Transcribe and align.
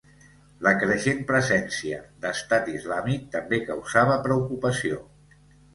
La 0.67 0.71
creixent 0.83 1.21
presència 1.31 2.01
d'Estat 2.25 2.73
Islàmic 2.79 3.31
també 3.39 3.61
causava 3.71 4.21
preocupació. 4.27 5.03